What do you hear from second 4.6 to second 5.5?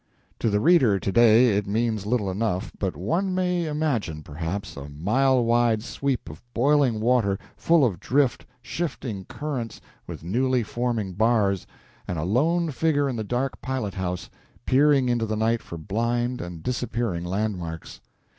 a mile